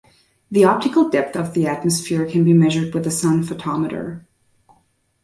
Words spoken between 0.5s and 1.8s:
optical depth of the